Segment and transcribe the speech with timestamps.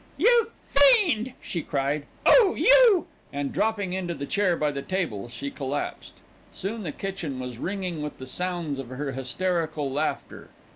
[0.17, 2.07] "You fiend!" she cried.
[2.25, 6.13] "Oh, you!" and dropping into the chair by the table she collapsed.
[6.51, 10.49] Soon the kitchen was ringing with the sounds of her hysterical laughter.